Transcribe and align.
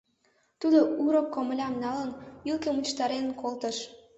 Тудо 0.59 0.79
у 1.01 1.03
рок 1.13 1.27
комлям 1.35 1.73
налын, 1.83 2.09
ӱлкӧ 2.49 2.69
мучыштарен 2.71 3.25
колтыш. 3.41 3.77